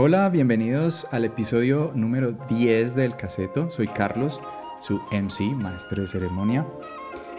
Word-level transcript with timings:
Hola, 0.00 0.28
bienvenidos 0.28 1.08
al 1.10 1.24
episodio 1.24 1.90
número 1.92 2.30
10 2.30 2.94
del 2.94 3.16
Caseto. 3.16 3.68
Soy 3.68 3.88
Carlos, 3.88 4.40
su 4.80 5.00
MC, 5.10 5.56
maestro 5.56 6.02
de 6.02 6.06
ceremonia. 6.06 6.64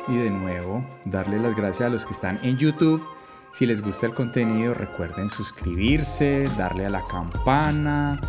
Y 0.09 0.17
de 0.17 0.29
nuevo, 0.29 0.85
darle 1.05 1.39
las 1.39 1.55
gracias 1.55 1.87
a 1.87 1.89
los 1.89 2.05
que 2.05 2.11
están 2.11 2.37
en 2.43 2.57
YouTube. 2.57 3.01
Si 3.53 3.65
les 3.65 3.81
gusta 3.81 4.07
el 4.07 4.13
contenido, 4.13 4.73
recuerden 4.73 5.29
suscribirse, 5.29 6.49
darle 6.57 6.85
a 6.85 6.89
la 6.89 7.01
campana 7.05 8.19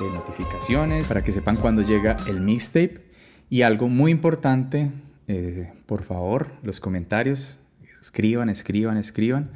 de 0.00 0.08
notificaciones 0.08 1.06
para 1.06 1.22
que 1.22 1.30
sepan 1.30 1.56
cuando 1.56 1.82
llega 1.82 2.16
el 2.28 2.40
mixtape. 2.40 3.02
Y 3.50 3.60
algo 3.60 3.88
muy 3.88 4.10
importante, 4.10 4.90
eh, 5.28 5.70
por 5.84 6.02
favor, 6.02 6.48
los 6.62 6.80
comentarios. 6.80 7.58
Escriban, 8.00 8.48
escriban, 8.48 8.96
escriban. 8.96 9.50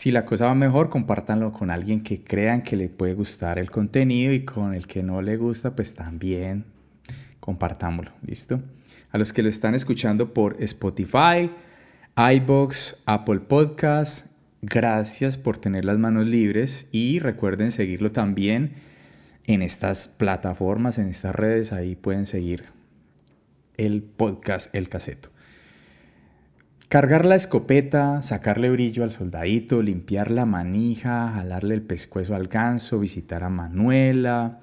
Si 0.00 0.10
la 0.10 0.24
cosa 0.24 0.46
va 0.46 0.54
mejor, 0.54 0.88
compártanlo 0.88 1.52
con 1.52 1.70
alguien 1.70 2.02
que 2.02 2.24
crean 2.24 2.62
que 2.62 2.74
le 2.74 2.88
puede 2.88 3.12
gustar 3.12 3.58
el 3.58 3.70
contenido 3.70 4.32
y 4.32 4.46
con 4.46 4.72
el 4.72 4.86
que 4.86 5.02
no 5.02 5.20
le 5.20 5.36
gusta, 5.36 5.76
pues 5.76 5.94
también 5.94 6.64
compartámoslo, 7.38 8.10
¿listo? 8.22 8.62
A 9.10 9.18
los 9.18 9.34
que 9.34 9.42
lo 9.42 9.50
están 9.50 9.74
escuchando 9.74 10.32
por 10.32 10.56
Spotify, 10.62 11.50
iBox, 12.16 13.02
Apple 13.04 13.40
Podcasts, 13.40 14.30
gracias 14.62 15.36
por 15.36 15.58
tener 15.58 15.84
las 15.84 15.98
manos 15.98 16.26
libres 16.26 16.86
y 16.92 17.18
recuerden 17.18 17.70
seguirlo 17.70 18.10
también 18.10 18.72
en 19.44 19.60
estas 19.60 20.08
plataformas, 20.08 20.96
en 20.96 21.08
estas 21.08 21.34
redes, 21.34 21.74
ahí 21.74 21.94
pueden 21.94 22.24
seguir 22.24 22.64
el 23.76 24.02
podcast 24.02 24.74
El 24.74 24.88
Caseto. 24.88 25.28
Cargar 26.90 27.24
la 27.24 27.36
escopeta, 27.36 28.20
sacarle 28.20 28.68
brillo 28.68 29.04
al 29.04 29.10
soldadito, 29.10 29.80
limpiar 29.80 30.32
la 30.32 30.44
manija, 30.44 31.30
jalarle 31.34 31.76
el 31.76 31.82
pescuezo 31.82 32.34
al 32.34 32.48
ganso, 32.48 32.98
visitar 32.98 33.44
a 33.44 33.48
Manuela, 33.48 34.58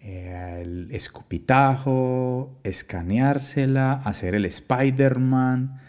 eh, 0.00 0.58
el 0.60 0.88
escupitajo, 0.90 2.60
escaneársela, 2.62 4.02
hacer 4.04 4.34
el 4.34 4.44
Spider-Man, 4.44 5.80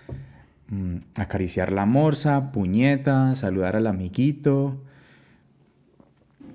mm, 0.69 0.95
acariciar 1.19 1.73
la 1.73 1.85
morsa, 1.85 2.53
puñeta, 2.53 3.35
saludar 3.35 3.75
al 3.75 3.87
amiguito. 3.87 4.81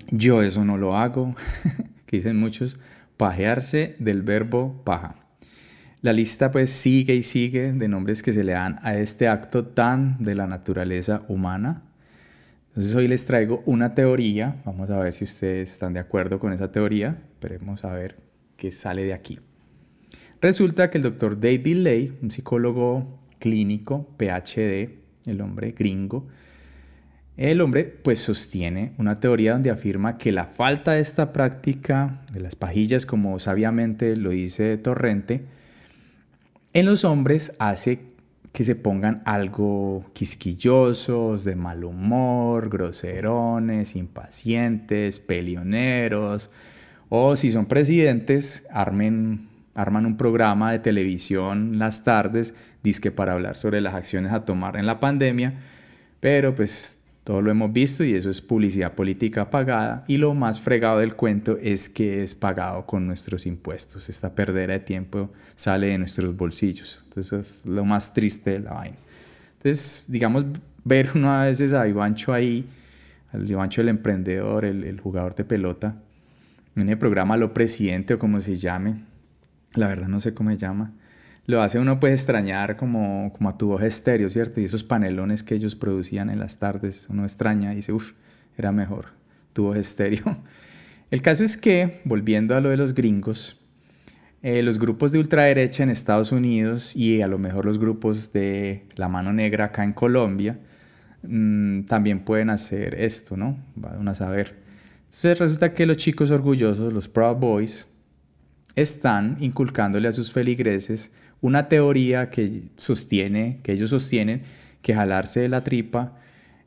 Yo 0.09 0.41
eso 0.41 0.65
no 0.65 0.75
lo 0.79 0.97
hago, 0.97 1.35
que 2.07 2.17
dicen 2.17 2.39
muchos, 2.39 2.79
pajearse 3.15 3.95
del 3.99 4.23
verbo 4.23 4.81
paja. 4.83 5.26
La 6.01 6.13
lista 6.13 6.51
pues 6.51 6.69
sigue 6.69 7.15
y 7.15 7.23
sigue 7.23 7.73
de 7.73 7.87
nombres 7.87 8.21
que 8.21 8.31
se 8.31 8.43
le 8.43 8.51
dan 8.51 8.77
a 8.83 8.95
este 8.95 9.27
acto 9.27 9.65
tan 9.65 10.23
de 10.23 10.35
la 10.35 10.45
naturaleza 10.45 11.23
humana. 11.27 11.81
Entonces 12.69 12.93
hoy 12.93 13.07
les 13.07 13.25
traigo 13.25 13.63
una 13.65 13.95
teoría, 13.95 14.61
vamos 14.63 14.91
a 14.91 14.99
ver 14.99 15.11
si 15.13 15.23
ustedes 15.23 15.71
están 15.71 15.93
de 15.93 15.99
acuerdo 15.99 16.37
con 16.39 16.53
esa 16.53 16.71
teoría, 16.71 17.23
esperemos 17.31 17.83
a 17.83 17.93
ver 17.93 18.17
qué 18.57 18.69
sale 18.69 19.05
de 19.05 19.13
aquí. 19.13 19.39
Resulta 20.39 20.91
que 20.91 20.99
el 20.99 21.03
doctor 21.03 21.39
David 21.39 21.77
Lay, 21.77 22.15
un 22.21 22.29
psicólogo 22.29 23.19
clínico, 23.39 24.07
PhD, 24.17 24.99
el 25.25 25.41
hombre 25.41 25.71
gringo, 25.71 26.27
el 27.37 27.59
hombre 27.59 27.85
pues 27.85 28.19
sostiene 28.19 28.93
una 28.99 29.15
teoría 29.15 29.53
donde 29.53 29.71
afirma 29.71 30.19
que 30.19 30.31
la 30.31 30.45
falta 30.45 30.91
de 30.91 31.01
esta 31.01 31.33
práctica 31.33 32.21
de 32.31 32.41
las 32.41 32.55
pajillas, 32.55 33.07
como 33.07 33.39
sabiamente 33.39 34.15
lo 34.15 34.29
dice 34.29 34.77
Torrente, 34.77 35.56
en 36.79 36.85
los 36.85 37.05
hombres 37.05 37.53
hace 37.57 38.01
que 38.53 38.63
se 38.63 38.75
pongan 38.75 39.23
algo 39.25 40.05
quisquillosos, 40.13 41.43
de 41.43 41.55
mal 41.55 41.83
humor, 41.83 42.69
groserones, 42.69 43.95
impacientes, 43.95 45.19
pelioneros, 45.19 46.51
o 47.09 47.35
si 47.35 47.49
son 47.49 47.65
presidentes, 47.65 48.67
armen, 48.69 49.47
arman 49.73 50.05
un 50.05 50.17
programa 50.17 50.71
de 50.71 50.77
televisión 50.77 51.79
las 51.79 52.03
tardes, 52.03 52.53
disque 52.83 53.09
para 53.09 53.33
hablar 53.33 53.57
sobre 53.57 53.81
las 53.81 53.95
acciones 53.95 54.31
a 54.31 54.45
tomar 54.45 54.77
en 54.77 54.85
la 54.85 54.99
pandemia, 54.99 55.55
pero 56.19 56.53
pues 56.53 56.99
todo 57.27 57.41
lo 57.41 57.51
hemos 57.51 57.73
visto 57.73 58.05
y 58.05 58.13
eso 58.13 58.29
es 58.29 58.39
publicidad 58.39 58.93
política 58.93 59.49
pagada. 59.49 60.05
Y 60.07 60.15
lo 60.15 60.33
más 60.33 60.61
fregado 60.61 60.99
del 60.99 61.13
cuento 61.13 61.57
es 61.61 61.89
que 61.89 62.23
es 62.23 62.33
pagado 62.33 62.85
con 62.85 63.05
nuestros 63.05 63.45
impuestos. 63.45 64.07
Esta 64.07 64.33
perdera 64.33 64.71
de 64.75 64.79
tiempo 64.79 65.29
sale 65.53 65.87
de 65.87 65.97
nuestros 65.97 66.37
bolsillos. 66.37 67.03
Entonces 67.03 67.33
es 67.33 67.65
lo 67.65 67.83
más 67.83 68.13
triste 68.13 68.51
de 68.51 68.59
la 68.61 68.71
vaina. 68.71 68.95
Entonces, 69.57 70.05
digamos, 70.07 70.45
ver 70.85 71.09
uno 71.15 71.29
a 71.29 71.43
veces 71.43 71.73
a 71.73 71.85
Ivancho 71.85 72.31
ahí, 72.31 72.65
al 73.33 73.51
Ivancho 73.51 73.81
el 73.81 73.89
emprendedor, 73.89 74.63
el, 74.63 74.85
el 74.85 75.01
jugador 75.01 75.35
de 75.35 75.43
pelota, 75.43 75.97
en 76.77 76.87
el 76.87 76.97
programa 76.97 77.35
Lo 77.35 77.53
Presidente 77.53 78.13
o 78.13 78.19
como 78.19 78.39
se 78.39 78.55
llame. 78.55 79.03
La 79.73 79.89
verdad 79.89 80.07
no 80.07 80.21
sé 80.21 80.33
cómo 80.33 80.49
se 80.51 80.55
llama 80.55 80.93
lo 81.47 81.61
hace 81.61 81.79
uno 81.79 81.99
pues 81.99 82.13
extrañar 82.13 82.75
como, 82.75 83.31
como 83.35 83.49
a 83.49 83.57
tu 83.57 83.69
voz 83.69 83.81
¿cierto? 83.81 84.59
Y 84.59 84.65
esos 84.65 84.83
panelones 84.83 85.43
que 85.43 85.55
ellos 85.55 85.75
producían 85.75 86.29
en 86.29 86.39
las 86.39 86.59
tardes, 86.59 87.07
uno 87.09 87.23
extraña 87.23 87.71
y 87.73 87.77
dice, 87.77 87.93
uff, 87.93 88.11
era 88.57 88.71
mejor 88.71 89.05
tu 89.53 89.63
voz. 89.63 89.95
El 91.09 91.21
caso 91.21 91.45
es 91.45 91.55
que, 91.55 92.01
volviendo 92.03 92.55
a 92.55 92.59
lo 92.59 92.69
de 92.69 92.75
los 92.75 92.93
gringos, 92.93 93.57
eh, 94.43 94.61
los 94.61 94.77
grupos 94.77 95.13
de 95.13 95.19
ultraderecha 95.19 95.83
en 95.83 95.89
Estados 95.89 96.33
Unidos 96.33 96.93
y 96.95 97.21
a 97.21 97.27
lo 97.27 97.39
mejor 97.39 97.65
los 97.65 97.79
grupos 97.79 98.33
de 98.33 98.85
la 98.97 99.07
mano 99.07 99.31
negra 99.31 99.65
acá 99.65 99.85
en 99.85 99.93
Colombia 99.93 100.59
mm, 101.23 101.83
también 101.83 102.19
pueden 102.19 102.49
hacer 102.49 102.95
esto, 102.95 103.37
¿no? 103.37 103.57
Van 103.75 104.07
a 104.07 104.13
saber. 104.13 104.55
Entonces 105.05 105.39
resulta 105.39 105.73
que 105.73 105.85
los 105.85 105.95
chicos 105.95 106.29
orgullosos, 106.29 106.91
los 106.91 107.07
Proud 107.07 107.37
Boys, 107.37 107.87
están 108.75 109.37
inculcándole 109.39 110.07
a 110.07 110.11
sus 110.11 110.31
feligreses 110.31 111.11
una 111.41 111.69
teoría 111.69 112.29
que 112.29 112.63
sostiene, 112.77 113.59
que 113.63 113.73
ellos 113.73 113.89
sostienen, 113.89 114.41
que 114.81 114.93
jalarse 114.93 115.41
de 115.41 115.49
la 115.49 115.63
tripa, 115.63 116.13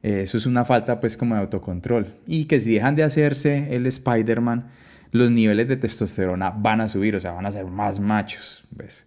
eh, 0.02 0.22
eso 0.22 0.38
es 0.38 0.46
una 0.46 0.64
falta 0.64 1.00
pues 1.00 1.16
como 1.16 1.34
de 1.34 1.40
autocontrol. 1.40 2.06
Y 2.26 2.44
que 2.44 2.60
si 2.60 2.74
dejan 2.74 2.96
de 2.96 3.02
hacerse 3.02 3.74
el 3.74 3.86
Spider-Man, 3.86 4.68
los 5.12 5.30
niveles 5.30 5.68
de 5.68 5.76
testosterona 5.76 6.50
van 6.50 6.80
a 6.80 6.88
subir, 6.88 7.16
o 7.16 7.20
sea, 7.20 7.32
van 7.32 7.46
a 7.46 7.52
ser 7.52 7.66
más 7.66 8.00
machos, 8.00 8.64
¿ves? 8.70 9.06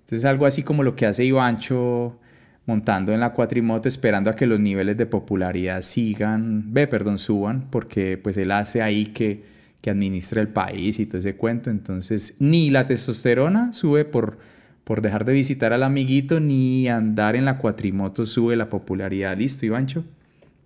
Entonces 0.00 0.24
algo 0.24 0.46
así 0.46 0.62
como 0.62 0.82
lo 0.82 0.96
que 0.96 1.06
hace 1.06 1.24
Ivancho 1.24 2.18
montando 2.66 3.12
en 3.12 3.20
la 3.20 3.32
cuatrimoto 3.32 3.88
esperando 3.88 4.30
a 4.30 4.36
que 4.36 4.46
los 4.46 4.60
niveles 4.60 4.96
de 4.96 5.06
popularidad 5.06 5.82
sigan, 5.82 6.72
ve, 6.72 6.86
perdón, 6.86 7.18
suban, 7.18 7.68
porque 7.70 8.16
pues 8.16 8.36
él 8.36 8.52
hace 8.52 8.82
ahí 8.82 9.06
que, 9.06 9.42
que 9.80 9.90
administra 9.90 10.40
el 10.40 10.48
país 10.48 11.00
y 11.00 11.06
todo 11.06 11.18
ese 11.18 11.36
cuento, 11.36 11.70
entonces 11.70 12.36
ni 12.38 12.70
la 12.70 12.86
testosterona 12.86 13.72
sube 13.72 14.04
por 14.04 14.38
por 14.84 15.02
dejar 15.02 15.24
de 15.24 15.32
visitar 15.32 15.72
al 15.72 15.82
amiguito 15.82 16.40
ni 16.40 16.88
andar 16.88 17.36
en 17.36 17.44
la 17.44 17.58
cuatrimoto 17.58 18.26
sube 18.26 18.56
la 18.56 18.68
popularidad. 18.68 19.36
Listo, 19.36 19.66
Ivancho, 19.66 20.04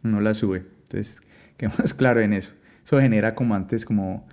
no 0.03 0.21
la 0.21 0.35
sube. 0.35 0.65
Entonces, 0.83 1.23
quedemos 1.57 1.95
claro 1.95 2.21
en 2.21 2.33
eso. 2.33 2.55
Eso 2.85 3.01
genera 3.01 3.35
como 3.35 3.55
antes 3.55 3.85
como, 3.85 4.27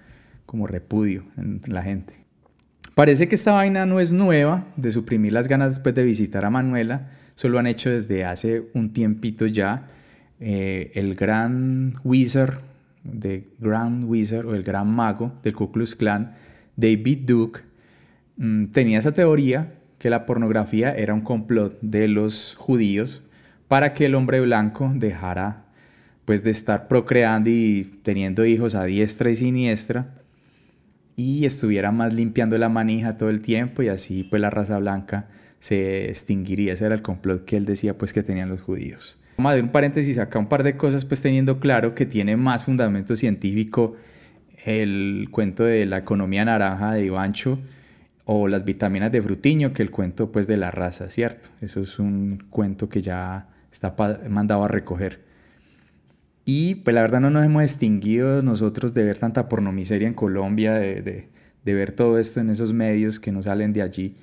como 0.45 0.67
repudio 0.67 1.23
en 1.37 1.61
la 1.67 1.83
gente. 1.83 2.15
Parece 2.95 3.27
que 3.27 3.35
esta 3.35 3.53
vaina 3.53 3.85
no 3.85 3.99
es 3.99 4.11
nueva, 4.11 4.67
de 4.75 4.91
suprimir 4.91 5.31
las 5.31 5.47
ganas 5.47 5.75
después 5.75 5.95
de 5.95 6.03
visitar 6.03 6.43
a 6.43 6.49
Manuela. 6.49 7.09
Eso 7.35 7.47
lo 7.47 7.57
han 7.57 7.67
hecho 7.67 7.89
desde 7.89 8.25
hace 8.25 8.69
un 8.73 8.91
tiempito 8.91 9.45
ya. 9.45 9.87
Eh, 10.39 10.91
el 10.95 11.15
gran 11.15 11.93
wizard, 12.03 12.59
de 13.03 13.49
Grand 13.59 14.03
Wizard 14.05 14.45
o 14.45 14.55
el 14.55 14.63
gran 14.63 14.93
mago 14.93 15.33
del 15.43 15.53
Ku 15.53 15.71
Klux 15.71 15.95
Klan, 15.95 16.33
David 16.75 17.19
Duke, 17.25 17.61
mm, 18.41 18.65
tenía 18.67 18.99
esa 18.99 19.13
teoría 19.13 19.73
que 19.99 20.09
la 20.09 20.25
pornografía 20.25 20.91
era 20.91 21.13
un 21.13 21.21
complot 21.21 21.77
de 21.81 22.07
los 22.07 22.55
judíos 22.55 23.23
para 23.67 23.93
que 23.93 24.07
el 24.07 24.15
hombre 24.15 24.41
blanco 24.41 24.91
dejara 24.93 25.65
pues 26.25 26.43
de 26.43 26.51
estar 26.51 26.87
procreando 26.87 27.49
y 27.49 27.89
teniendo 28.03 28.45
hijos 28.45 28.75
a 28.75 28.83
diestra 28.83 29.29
y 29.29 29.35
siniestra 29.35 30.15
y 31.15 31.45
estuviera 31.45 31.91
más 31.91 32.13
limpiando 32.13 32.57
la 32.57 32.69
manija 32.69 33.17
todo 33.17 33.29
el 33.29 33.41
tiempo 33.41 33.83
y 33.83 33.89
así 33.89 34.23
pues 34.23 34.41
la 34.41 34.49
raza 34.49 34.77
blanca 34.79 35.29
se 35.59 36.09
extinguiría. 36.09 36.73
Ese 36.73 36.85
era 36.85 36.95
el 36.95 37.01
complot 37.01 37.45
que 37.45 37.57
él 37.57 37.65
decía 37.65 37.97
pues 37.97 38.13
que 38.13 38.23
tenían 38.23 38.49
los 38.49 38.61
judíos. 38.61 39.17
Vamos 39.37 39.55
a 39.55 39.59
un 39.59 39.69
paréntesis 39.69 40.17
acá, 40.17 40.39
un 40.39 40.47
par 40.47 40.63
de 40.63 40.77
cosas 40.77 41.05
pues 41.05 41.21
teniendo 41.21 41.59
claro 41.59 41.95
que 41.95 42.05
tiene 42.05 42.37
más 42.37 42.65
fundamento 42.65 43.15
científico 43.15 43.95
el 44.65 45.27
cuento 45.31 45.63
de 45.63 45.85
la 45.85 45.97
economía 45.97 46.45
naranja 46.45 46.93
de 46.93 47.05
Ivancho 47.05 47.59
o 48.25 48.47
las 48.47 48.65
vitaminas 48.65 49.11
de 49.11 49.21
frutiño, 49.21 49.73
que 49.73 49.81
el 49.81 49.91
cuento 49.91 50.31
pues 50.31 50.47
de 50.47 50.57
la 50.57 50.71
raza, 50.71 51.09
¿cierto? 51.09 51.49
Eso 51.61 51.81
es 51.81 51.99
un 51.99 52.43
cuento 52.49 52.89
que 52.89 53.01
ya 53.01 53.49
está 53.71 53.95
mandado 54.29 54.63
a 54.63 54.67
recoger. 54.67 55.21
Y 56.45 56.75
pues 56.75 56.93
la 56.93 57.01
verdad 57.01 57.19
no 57.19 57.29
nos 57.29 57.45
hemos 57.45 57.63
extinguido 57.63 58.41
nosotros 58.41 58.93
de 58.93 59.03
ver 59.03 59.17
tanta 59.17 59.47
pornomiseria 59.47 60.07
en 60.07 60.13
Colombia, 60.13 60.73
de, 60.73 61.01
de, 61.63 61.73
ver 61.73 61.91
todo 61.91 62.17
esto 62.19 62.39
en 62.39 62.49
esos 62.49 62.73
medios 62.73 63.19
que 63.19 63.31
no 63.31 63.41
salen 63.41 63.73
de 63.73 63.81
allí, 63.81 64.15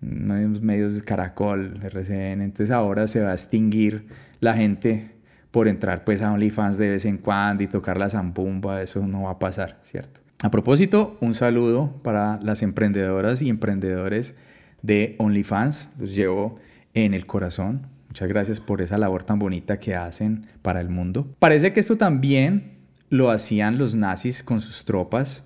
medios 0.00 0.94
de 0.94 1.02
Caracol, 1.02 1.78
RCN, 1.82 2.40
entonces 2.42 2.70
ahora 2.70 3.06
se 3.06 3.20
va 3.20 3.30
a 3.30 3.34
extinguir 3.34 4.06
la 4.40 4.54
gente 4.54 5.12
por 5.50 5.68
entrar 5.68 6.02
pues 6.04 6.22
a 6.22 6.32
OnlyFans 6.32 6.78
de 6.78 6.88
vez 6.88 7.04
en 7.04 7.18
cuando 7.18 7.62
y 7.62 7.66
tocar 7.66 7.98
la 7.98 8.08
zambumba, 8.08 8.82
eso 8.82 9.06
no 9.06 9.24
va 9.24 9.32
a 9.32 9.38
pasar, 9.38 9.78
¿cierto? 9.82 10.21
A 10.42 10.50
propósito, 10.50 11.16
un 11.20 11.36
saludo 11.36 12.00
para 12.02 12.40
las 12.42 12.62
emprendedoras 12.62 13.40
y 13.42 13.48
emprendedores 13.48 14.34
de 14.82 15.14
OnlyFans, 15.18 15.90
los 16.00 16.16
llevo 16.16 16.56
en 16.94 17.14
el 17.14 17.26
corazón. 17.26 17.86
Muchas 18.08 18.28
gracias 18.28 18.58
por 18.58 18.82
esa 18.82 18.98
labor 18.98 19.22
tan 19.22 19.38
bonita 19.38 19.78
que 19.78 19.94
hacen 19.94 20.48
para 20.60 20.80
el 20.80 20.88
mundo. 20.88 21.32
Parece 21.38 21.72
que 21.72 21.78
esto 21.78 21.96
también 21.96 22.72
lo 23.08 23.30
hacían 23.30 23.78
los 23.78 23.94
nazis 23.94 24.42
con 24.42 24.60
sus 24.60 24.84
tropas. 24.84 25.44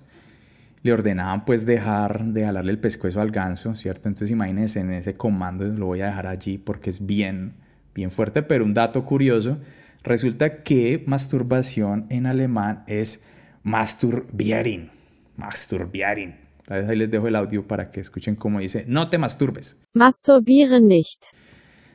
Le 0.81 0.91
ordenaban 0.91 1.45
pues 1.45 1.67
dejar 1.67 2.25
de 2.25 2.45
jalarle 2.45 2.71
el 2.71 2.79
pescuezo 2.79 3.21
al 3.21 3.29
ganso, 3.29 3.75
¿cierto? 3.75 4.07
Entonces 4.07 4.31
imagínense 4.31 4.79
en 4.79 4.91
ese 4.91 5.15
comando, 5.15 5.63
lo 5.65 5.85
voy 5.85 6.01
a 6.01 6.07
dejar 6.07 6.25
allí 6.25 6.57
porque 6.57 6.89
es 6.89 7.05
bien, 7.05 7.53
bien 7.93 8.09
fuerte. 8.09 8.41
Pero 8.41 8.65
un 8.65 8.73
dato 8.73 9.05
curioso, 9.05 9.59
resulta 10.01 10.63
que 10.63 11.03
masturbación 11.05 12.07
en 12.09 12.25
alemán 12.25 12.83
es 12.87 13.23
masturbieren. 13.67 14.89
Masturbieren. 15.35 16.37
Ahí 16.69 16.95
les 16.95 17.11
dejo 17.11 17.27
el 17.27 17.35
audio 17.35 17.67
para 17.67 17.89
que 17.89 17.99
escuchen 17.99 18.35
cómo 18.35 18.59
dice, 18.59 18.85
no 18.87 19.09
te 19.09 19.17
masturbes. 19.17 19.77
Masturbieren 19.93 20.87
nicht. 20.87 21.25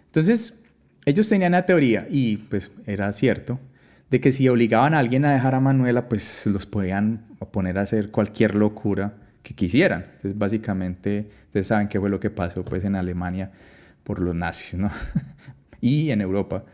Entonces, 0.07 0.65
ellos 1.07 1.29
tenían 1.29 1.53
la 1.53 1.65
teoría, 1.65 2.07
y 2.11 2.37
pues 2.37 2.71
era 2.87 3.11
cierto, 3.13 3.59
de 4.11 4.21
que 4.21 4.33
si 4.33 4.49
obligaban 4.49 4.93
a 4.93 4.99
alguien 4.99 5.25
a 5.25 5.33
dejar 5.33 5.55
a 5.55 5.61
Manuela, 5.61 6.09
pues 6.11 6.45
los 6.47 6.67
podían 6.67 7.25
poner 7.51 7.79
a 7.79 7.83
hacer 7.83 8.11
cualquier 8.11 8.55
locura 8.55 9.15
que 9.43 9.55
quisieran. 9.55 10.05
Entonces, 10.17 10.37
básicamente, 10.37 11.29
ustedes 11.47 11.67
saben 11.67 11.89
qué 11.89 11.99
fue 11.99 12.11
lo 12.11 12.21
que 12.21 12.29
pasó 12.29 12.65
pues 12.65 12.85
en 12.85 12.97
Alemania 12.97 13.51
por 14.05 14.21
los 14.21 14.35
nazis, 14.35 14.79
¿no? 14.79 14.91
y 15.81 16.11
en 16.11 16.21
Europa. 16.21 16.65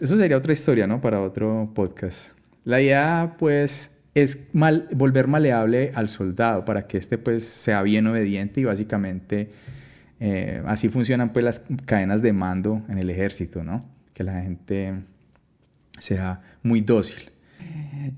Eso 0.00 0.16
sería 0.16 0.36
otra 0.36 0.52
historia, 0.52 0.88
¿no? 0.88 1.00
Para 1.00 1.22
otro 1.22 1.70
podcast. 1.74 2.32
La 2.64 2.80
idea, 2.80 3.36
pues, 3.38 3.97
es 4.22 4.48
mal, 4.52 4.88
volver 4.94 5.28
maleable 5.28 5.92
al 5.94 6.08
soldado 6.08 6.64
para 6.64 6.86
que 6.86 6.98
éste, 6.98 7.18
pues, 7.18 7.44
sea 7.44 7.82
bien 7.82 8.06
obediente 8.06 8.60
y 8.60 8.64
básicamente 8.64 9.50
eh, 10.20 10.62
así 10.66 10.88
funcionan, 10.88 11.32
pues, 11.32 11.44
las 11.44 11.64
cadenas 11.84 12.22
de 12.22 12.32
mando 12.32 12.82
en 12.88 12.98
el 12.98 13.10
ejército, 13.10 13.64
¿no? 13.64 13.80
Que 14.14 14.24
la 14.24 14.42
gente 14.42 14.94
sea 15.98 16.40
muy 16.62 16.80
dócil. 16.80 17.30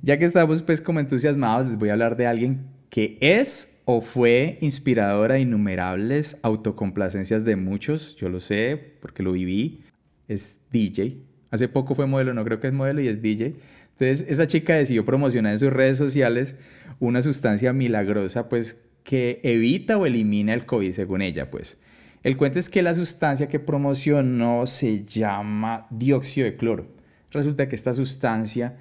Ya 0.03 0.19
que 0.19 0.25
estamos 0.25 0.63
pues 0.63 0.81
como 0.81 1.01
entusiasmados, 1.01 1.69
les 1.69 1.77
voy 1.77 1.89
a 1.89 1.93
hablar 1.93 2.17
de 2.17 2.27
alguien 2.27 2.67
que 2.91 3.19
es 3.21 3.81
o 3.85 4.01
fue 4.01 4.59
inspiradora 4.61 5.35
de 5.35 5.41
innumerables 5.41 6.39
autocomplacencias 6.43 7.45
de 7.45 7.57
muchos, 7.57 8.17
yo 8.17 8.29
lo 8.29 8.41
sé 8.41 8.77
porque 9.01 9.23
lo 9.23 9.33
viví, 9.33 9.85
es 10.29 10.61
DJ. 10.71 11.19
Hace 11.51 11.69
poco 11.69 11.95
fue 11.95 12.07
modelo, 12.07 12.33
no 12.35 12.45
creo 12.45 12.61
que 12.61 12.69
es 12.69 12.73
modelo 12.73 13.01
y 13.01 13.09
es 13.09 13.21
DJ. 13.21 13.57
Entonces 14.01 14.27
esa 14.31 14.47
chica 14.47 14.75
decidió 14.75 15.05
promocionar 15.05 15.53
en 15.53 15.59
sus 15.59 15.73
redes 15.73 15.99
sociales 15.99 16.57
una 17.01 17.21
sustancia 17.21 17.75
milagrosa 17.75 18.49
pues 18.49 18.81
que 19.05 19.41
evita 19.43 19.99
o 19.99 20.07
elimina 20.07 20.55
el 20.55 20.65
COVID 20.65 20.93
según 20.93 21.21
ella 21.21 21.51
pues. 21.51 21.77
El 22.23 22.39
cuento 22.39 22.59
es 22.59 22.71
que 22.71 22.83
la 22.83 22.95
sustancia 22.95 23.47
que 23.49 23.61
promocionó 23.61 24.67
se 24.67 25.05
llama 25.05 25.87
dióxido 25.91 26.47
de 26.47 26.57
cloro 26.57 26.87
resulta 27.31 27.69
que 27.69 27.77
esta 27.77 27.93
sustancia 27.93 28.79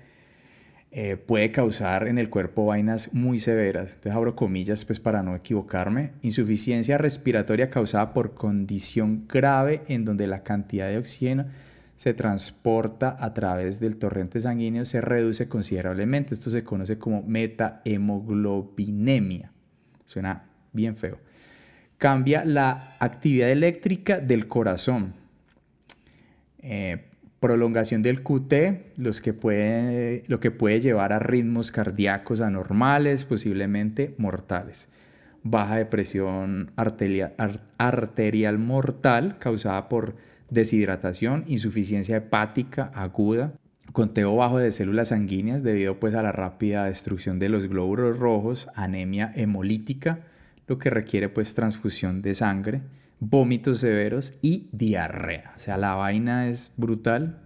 eh, 0.91 1.17
puede 1.17 1.51
causar 1.51 2.07
en 2.07 2.17
el 2.17 2.29
cuerpo 2.29 2.65
vainas 2.65 3.13
muy 3.13 3.41
severas. 3.41 3.95
Entonces 3.95 4.13
abro 4.13 4.37
comillas 4.37 4.85
pues 4.85 5.01
para 5.01 5.21
no 5.21 5.35
equivocarme. 5.35 6.13
Insuficiencia 6.21 6.97
respiratoria 6.97 7.69
causada 7.69 8.13
por 8.13 8.35
condición 8.35 9.25
grave 9.27 9.81
en 9.89 10.05
donde 10.05 10.27
la 10.27 10.43
cantidad 10.43 10.87
de 10.87 10.97
oxígeno 10.97 11.45
se 11.99 12.13
transporta 12.13 13.17
a 13.19 13.33
través 13.33 13.81
del 13.81 13.97
torrente 13.97 14.39
sanguíneo 14.39 14.85
se 14.85 15.01
reduce 15.01 15.49
considerablemente. 15.49 16.33
Esto 16.33 16.49
se 16.49 16.63
conoce 16.63 16.97
como 16.97 17.23
metahemoglobinemia. 17.23 19.51
Suena 20.05 20.45
bien 20.71 20.95
feo. 20.95 21.17
Cambia 21.97 22.45
la 22.45 22.95
actividad 23.01 23.49
eléctrica 23.49 24.21
del 24.21 24.47
corazón. 24.47 25.13
Eh, 26.59 27.03
prolongación 27.41 28.01
del 28.01 28.23
QT, 28.23 28.53
que 29.21 29.33
puede, 29.33 30.23
lo 30.27 30.39
que 30.39 30.51
puede 30.51 30.79
llevar 30.79 31.11
a 31.11 31.19
ritmos 31.19 31.73
cardíacos 31.73 32.39
anormales, 32.39 33.25
posiblemente 33.25 34.15
mortales. 34.17 34.87
Baja 35.43 35.75
de 35.75 35.85
presión 35.85 36.71
arterial, 36.77 37.33
arterial 37.77 38.57
mortal 38.57 39.37
causada 39.37 39.89
por 39.89 40.15
deshidratación, 40.49 41.43
insuficiencia 41.47 42.17
hepática 42.17 42.91
aguda, 42.93 43.53
conteo 43.91 44.35
bajo 44.35 44.59
de 44.59 44.71
células 44.71 45.09
sanguíneas 45.09 45.63
debido 45.63 45.99
pues 45.99 46.13
a 46.13 46.21
la 46.21 46.31
rápida 46.31 46.85
destrucción 46.85 47.39
de 47.39 47.49
los 47.49 47.67
glóbulos 47.67 48.17
rojos, 48.17 48.69
anemia 48.75 49.31
hemolítica, 49.35 50.21
lo 50.67 50.77
que 50.77 50.89
requiere 50.89 51.29
pues 51.29 51.55
transfusión 51.55 52.21
de 52.21 52.35
sangre, 52.35 52.81
vómitos 53.19 53.79
severos 53.79 54.33
y 54.41 54.69
diarrea. 54.71 55.53
O 55.55 55.59
sea, 55.59 55.77
la 55.77 55.95
vaina 55.95 56.47
es 56.47 56.71
brutal. 56.77 57.41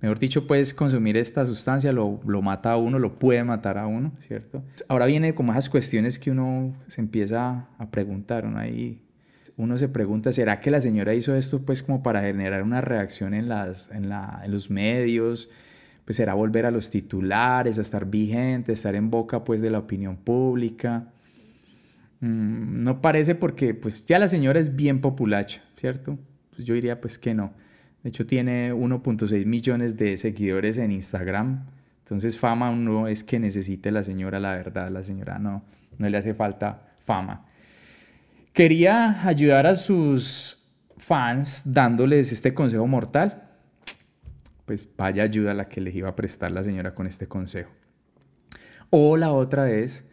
Mejor 0.00 0.18
dicho, 0.18 0.46
puedes 0.46 0.72
consumir 0.72 1.18
esta 1.18 1.44
sustancia, 1.44 1.92
lo, 1.92 2.20
lo, 2.24 2.40
mata 2.40 2.72
a 2.72 2.76
uno, 2.78 2.98
lo 2.98 3.18
puede 3.18 3.44
matar 3.44 3.76
a 3.76 3.86
uno, 3.86 4.12
¿cierto? 4.26 4.62
Ahora 4.88 5.04
viene 5.06 5.34
como 5.34 5.52
esas 5.52 5.68
cuestiones 5.68 6.18
que 6.18 6.30
uno 6.30 6.74
se 6.86 7.02
empieza 7.02 7.68
a 7.76 7.90
preguntar, 7.90 8.46
uno 8.46 8.58
ahí, 8.58 9.02
uno 9.60 9.76
se 9.76 9.88
pregunta, 9.88 10.32
¿será 10.32 10.58
que 10.58 10.70
la 10.70 10.80
señora 10.80 11.14
hizo 11.14 11.34
esto 11.34 11.60
pues 11.60 11.82
como 11.82 12.02
para 12.02 12.22
generar 12.22 12.62
una 12.62 12.80
reacción 12.80 13.34
en, 13.34 13.48
las, 13.48 13.90
en, 13.90 14.08
la, 14.08 14.40
en 14.42 14.52
los 14.52 14.70
medios? 14.70 15.50
Pues 16.06 16.16
será 16.16 16.32
volver 16.32 16.64
a 16.64 16.70
los 16.70 16.88
titulares, 16.88 17.78
a 17.78 17.82
estar 17.82 18.06
vigente, 18.06 18.72
estar 18.72 18.94
en 18.94 19.10
boca 19.10 19.44
pues 19.44 19.60
de 19.60 19.70
la 19.70 19.78
opinión 19.78 20.16
pública. 20.16 21.12
Mm, 22.20 22.82
no 22.82 23.02
parece 23.02 23.34
porque 23.34 23.74
pues 23.74 24.06
ya 24.06 24.18
la 24.18 24.28
señora 24.28 24.58
es 24.58 24.76
bien 24.76 25.02
populacha, 25.02 25.62
¿cierto? 25.76 26.18
Pues 26.54 26.64
yo 26.64 26.72
diría 26.72 26.98
pues 26.98 27.18
que 27.18 27.34
no. 27.34 27.52
De 28.02 28.08
hecho 28.08 28.26
tiene 28.26 28.72
1.6 28.72 29.44
millones 29.44 29.98
de 29.98 30.16
seguidores 30.16 30.78
en 30.78 30.90
Instagram. 30.90 31.66
Entonces 31.98 32.38
fama 32.38 32.72
no 32.72 33.08
es 33.08 33.24
que 33.24 33.38
necesite 33.38 33.90
la 33.90 34.02
señora, 34.02 34.40
la 34.40 34.52
verdad, 34.52 34.88
la 34.88 35.04
señora 35.04 35.38
no, 35.38 35.62
no 35.98 36.08
le 36.08 36.16
hace 36.16 36.32
falta 36.32 36.94
fama. 36.98 37.44
Quería 38.52 39.26
ayudar 39.26 39.66
a 39.66 39.76
sus 39.76 40.58
fans 40.96 41.62
dándoles 41.72 42.32
este 42.32 42.52
consejo 42.52 42.86
mortal. 42.86 43.48
Pues 44.66 44.88
vaya 44.96 45.22
ayuda 45.22 45.54
la 45.54 45.68
que 45.68 45.80
les 45.80 45.94
iba 45.94 46.08
a 46.08 46.16
prestar 46.16 46.50
la 46.52 46.64
señora 46.64 46.94
con 46.94 47.06
este 47.06 47.26
consejo. 47.26 47.70
O 48.90 49.16
la 49.16 49.32
otra 49.32 49.70
es 49.70 50.04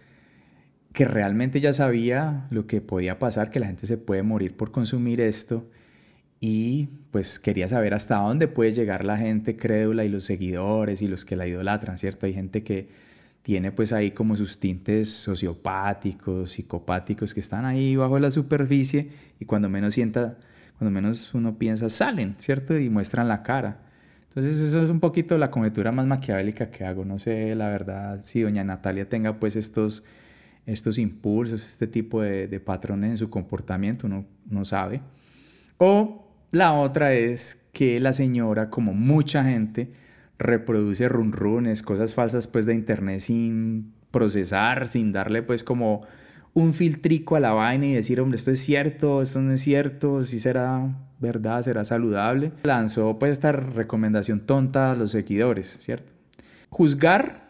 que 0.93 1.05
realmente 1.05 1.59
ya 1.61 1.73
sabía 1.73 2.47
lo 2.49 2.65
que 2.67 2.81
podía 2.81 3.19
pasar, 3.19 3.51
que 3.51 3.59
la 3.59 3.67
gente 3.67 3.85
se 3.85 3.97
puede 3.97 4.23
morir 4.23 4.55
por 4.55 4.71
consumir 4.71 5.21
esto 5.21 5.69
y 6.39 6.89
pues 7.11 7.39
quería 7.39 7.67
saber 7.67 7.93
hasta 7.93 8.17
dónde 8.17 8.47
puede 8.47 8.71
llegar 8.71 9.05
la 9.05 9.17
gente 9.17 9.57
crédula 9.57 10.05
y 10.05 10.09
los 10.09 10.25
seguidores 10.25 11.01
y 11.01 11.07
los 11.07 11.25
que 11.25 11.35
la 11.35 11.47
idolatran, 11.47 11.97
¿cierto? 11.97 12.25
Hay 12.25 12.33
gente 12.33 12.63
que 12.63 12.89
tiene 13.41 13.71
pues 13.71 13.93
ahí 13.93 14.11
como 14.11 14.35
sus 14.35 14.59
tintes 14.59 15.09
sociopáticos, 15.09 16.51
psicopáticos 16.51 17.33
que 17.33 17.39
están 17.39 17.65
ahí 17.65 17.95
bajo 17.95 18.19
la 18.19 18.31
superficie 18.31 19.09
y 19.39 19.45
cuando 19.45 19.69
menos 19.69 19.93
sienta, 19.93 20.37
cuando 20.77 20.91
menos 20.91 21.33
uno 21.33 21.57
piensa 21.57 21.89
salen, 21.89 22.35
¿cierto? 22.39 22.77
Y 22.77 22.89
muestran 22.89 23.27
la 23.27 23.43
cara. 23.43 23.81
Entonces 24.29 24.59
eso 24.59 24.83
es 24.83 24.89
un 24.89 24.99
poquito 24.99 25.37
la 25.37 25.49
conjetura 25.49 25.91
más 25.91 26.05
maquiavélica 26.05 26.69
que 26.69 26.85
hago. 26.85 27.05
No 27.05 27.19
sé 27.19 27.55
la 27.55 27.69
verdad 27.69 28.19
si 28.23 28.41
doña 28.41 28.63
Natalia 28.63 29.07
tenga 29.07 29.39
pues 29.39 29.55
estos 29.55 30.03
estos 30.67 30.97
impulsos, 30.97 31.65
este 31.65 31.87
tipo 31.87 32.21
de, 32.21 32.59
patrones 32.59 33.11
en 33.11 33.17
su 33.17 33.29
comportamiento, 33.29 34.05
uno 34.05 34.25
no 34.45 34.65
sabe. 34.65 35.01
O 35.77 36.27
la 36.51 36.73
otra 36.73 37.13
es 37.13 37.69
que 37.71 37.99
la 38.01 38.11
señora, 38.11 38.69
como 38.69 38.93
mucha 38.93 39.43
gente, 39.45 39.93
reproduce 40.39 41.09
runrunes, 41.09 41.81
cosas 41.81 42.13
falsas 42.13 42.47
pues 42.47 42.65
de 42.65 42.73
internet 42.75 43.21
sin 43.21 43.93
procesar, 44.11 44.87
sin 44.87 45.11
darle 45.11 45.43
pues 45.43 45.63
como 45.63 46.03
un 46.53 46.73
filtrico 46.73 47.35
a 47.35 47.39
la 47.39 47.53
vaina 47.53 47.85
y 47.85 47.93
decir, 47.93 48.19
hombre, 48.19 48.37
esto 48.37 48.51
es 48.51 48.59
cierto, 48.59 49.21
esto 49.21 49.41
no 49.41 49.53
es 49.53 49.61
cierto, 49.61 50.23
si 50.25 50.39
será 50.39 50.97
verdad, 51.19 51.63
será 51.63 51.83
saludable. 51.83 52.51
Lanzó 52.63 53.19
pues 53.19 53.33
esta 53.33 53.51
recomendación 53.51 54.39
tonta 54.41 54.91
a 54.91 54.95
los 54.95 55.11
seguidores, 55.11 55.77
¿cierto? 55.79 56.13
Juzgar 56.69 57.47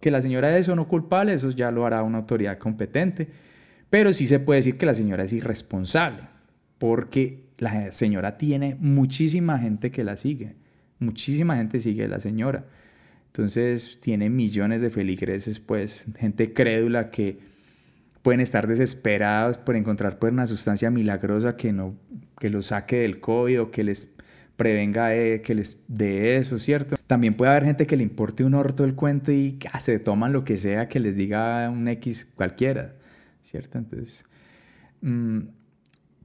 que 0.00 0.10
la 0.10 0.22
señora 0.22 0.56
es 0.56 0.68
o 0.68 0.76
no 0.76 0.86
culpable, 0.86 1.34
eso 1.34 1.50
ya 1.50 1.70
lo 1.70 1.84
hará 1.84 2.02
una 2.02 2.18
autoridad 2.18 2.58
competente. 2.58 3.28
Pero 3.90 4.12
sí 4.12 4.26
se 4.26 4.38
puede 4.38 4.60
decir 4.60 4.78
que 4.78 4.86
la 4.86 4.94
señora 4.94 5.24
es 5.24 5.32
irresponsable, 5.32 6.22
porque 6.78 7.46
la 7.58 7.90
señora 7.92 8.36
tiene 8.36 8.76
muchísima 8.78 9.58
gente 9.58 9.90
que 9.90 10.04
la 10.04 10.16
sigue. 10.16 10.54
Muchísima 10.98 11.56
gente 11.56 11.80
sigue 11.80 12.04
a 12.04 12.08
la 12.08 12.20
señora. 12.20 12.64
Entonces 13.26 14.00
tiene 14.00 14.30
millones 14.30 14.80
de 14.80 14.90
feligreses, 14.90 15.60
pues, 15.60 16.06
gente 16.18 16.54
crédula 16.54 17.10
que 17.10 17.38
pueden 18.22 18.40
estar 18.40 18.66
desesperados 18.66 19.58
por 19.58 19.76
encontrar 19.76 20.18
pues, 20.18 20.32
una 20.32 20.46
sustancia 20.46 20.90
milagrosa 20.90 21.56
que, 21.56 21.72
no, 21.72 21.94
que 22.38 22.50
los 22.50 22.66
saque 22.66 23.00
del 23.00 23.20
COVID 23.20 23.60
o 23.60 23.70
que 23.70 23.84
les 23.84 24.16
prevenga 24.56 25.14
eh, 25.14 25.42
que 25.42 25.54
les 25.54 25.84
dé 25.86 26.36
eso, 26.38 26.58
¿cierto? 26.58 26.96
También 27.06 27.34
puede 27.34 27.50
haber 27.50 27.64
gente 27.64 27.86
que 27.86 27.96
le 27.96 28.02
importe 28.02 28.42
un 28.42 28.54
orto 28.54 28.84
el 28.84 28.94
cuento 28.94 29.30
y 29.30 29.58
ah, 29.70 29.80
se 29.80 29.98
toman 29.98 30.32
lo 30.32 30.44
que 30.44 30.56
sea 30.56 30.88
que 30.88 30.98
les 30.98 31.14
diga 31.14 31.68
un 31.68 31.86
X 31.88 32.26
cualquiera, 32.34 32.94
¿cierto? 33.42 33.78
Entonces, 33.78 34.24
mm, 35.02 35.40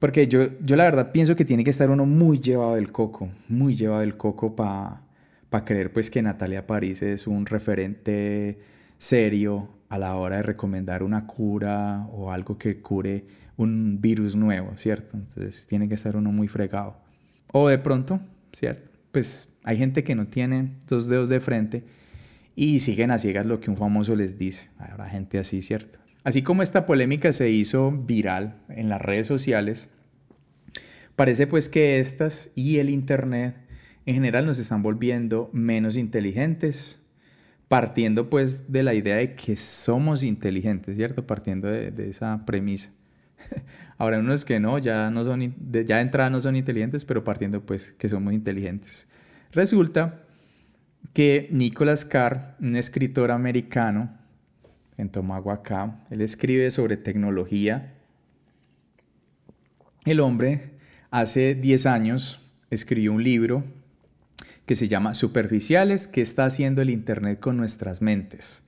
porque 0.02 0.26
yo, 0.26 0.58
yo 0.58 0.74
la 0.74 0.82
verdad 0.82 1.12
pienso 1.12 1.36
que 1.36 1.44
tiene 1.44 1.62
que 1.62 1.70
estar 1.70 1.88
uno 1.88 2.04
muy 2.06 2.40
llevado 2.40 2.74
del 2.74 2.90
coco, 2.90 3.28
muy 3.48 3.76
llevado 3.76 4.00
del 4.00 4.16
coco 4.16 4.56
para 4.56 5.00
pa 5.48 5.64
creer 5.64 5.92
pues 5.92 6.10
que 6.10 6.20
Natalia 6.20 6.66
París 6.66 7.02
es 7.02 7.28
un 7.28 7.46
referente 7.46 8.58
serio 8.98 9.68
a 9.90 9.98
la 9.98 10.16
hora 10.16 10.38
de 10.38 10.42
recomendar 10.42 11.04
una 11.04 11.24
cura 11.24 12.08
o 12.10 12.32
algo 12.32 12.58
que 12.58 12.82
cure 12.82 13.24
un 13.56 14.00
virus 14.00 14.34
nuevo, 14.34 14.76
¿cierto? 14.76 15.16
Entonces 15.16 15.68
tiene 15.68 15.88
que 15.88 15.94
estar 15.94 16.16
uno 16.16 16.32
muy 16.32 16.48
fregado. 16.48 16.96
O 17.52 17.68
de 17.68 17.78
pronto, 17.78 18.18
¿cierto? 18.52 18.90
Pues 19.12 19.50
hay 19.62 19.76
gente 19.76 20.02
que 20.02 20.16
no 20.16 20.26
tiene 20.26 20.72
dos 20.88 21.06
dedos 21.06 21.28
de 21.28 21.38
frente 21.38 21.84
y 22.56 22.80
siguen 22.80 23.12
a 23.12 23.20
ciegas 23.20 23.46
lo 23.46 23.60
que 23.60 23.70
un 23.70 23.76
famoso 23.76 24.16
les 24.16 24.36
dice. 24.36 24.68
Habrá 24.78 25.08
gente 25.08 25.38
así, 25.38 25.62
¿cierto? 25.62 26.00
Así 26.24 26.42
como 26.42 26.62
esta 26.62 26.86
polémica 26.86 27.32
se 27.32 27.50
hizo 27.50 27.90
viral 27.90 28.62
en 28.68 28.88
las 28.88 29.00
redes 29.00 29.26
sociales, 29.26 29.90
parece 31.16 31.46
pues 31.46 31.68
que 31.68 31.98
estas 31.98 32.50
y 32.54 32.78
el 32.78 32.90
Internet 32.90 33.56
en 34.06 34.14
general 34.14 34.46
nos 34.46 34.58
están 34.58 34.82
volviendo 34.82 35.50
menos 35.52 35.96
inteligentes, 35.96 37.00
partiendo 37.68 38.30
pues 38.30 38.70
de 38.70 38.82
la 38.82 38.94
idea 38.94 39.16
de 39.16 39.34
que 39.34 39.56
somos 39.56 40.22
inteligentes, 40.22 40.96
¿cierto? 40.96 41.26
Partiendo 41.26 41.68
de, 41.68 42.08
esa 42.08 42.44
premisa. 42.44 42.90
Ahora 43.98 44.18
unos 44.18 44.44
que 44.44 44.60
no, 44.60 44.78
ya, 44.78 45.10
no 45.10 45.24
son, 45.24 45.54
ya 45.70 45.96
de 45.96 46.02
entrada 46.02 46.30
no 46.30 46.40
son 46.40 46.54
inteligentes, 46.54 47.04
pero 47.04 47.24
partiendo 47.24 47.64
pues 47.64 47.92
que 47.92 48.08
somos 48.08 48.32
inteligentes. 48.32 49.08
Resulta 49.52 50.22
que 51.14 51.48
Nicholas 51.50 52.04
Carr, 52.04 52.56
un 52.60 52.76
escritor 52.76 53.30
americano 53.30 54.21
en 54.96 55.08
Tomaguacá, 55.08 56.04
él 56.10 56.20
escribe 56.20 56.70
sobre 56.70 56.96
tecnología. 56.96 57.94
El 60.04 60.20
hombre 60.20 60.72
hace 61.10 61.54
10 61.54 61.86
años 61.86 62.40
escribió 62.70 63.12
un 63.12 63.22
libro 63.22 63.64
que 64.66 64.76
se 64.76 64.88
llama 64.88 65.14
Superficiales, 65.14 66.06
¿qué 66.06 66.22
está 66.22 66.44
haciendo 66.44 66.82
el 66.82 66.90
Internet 66.90 67.40
con 67.40 67.56
nuestras 67.56 68.00
mentes? 68.00 68.62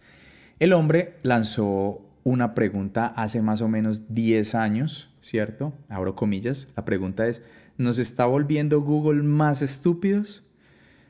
El 0.59 0.73
hombre 0.73 1.15
lanzó 1.23 2.03
una 2.25 2.55
pregunta 2.55 3.07
hace 3.07 3.43
más 3.43 3.61
o 3.61 3.69
menos 3.69 4.15
10 4.15 4.55
años, 4.55 5.11
¿cierto? 5.21 5.73
Abro 5.89 6.17
comillas. 6.17 6.69
La 6.77 6.85
pregunta 6.85 7.27
es, 7.27 7.43
¿nos 7.77 7.99
está 7.99 8.27
volviendo 8.27 8.81
Google 8.81 9.23
más 9.23 9.63
estúpidos? 9.63 10.43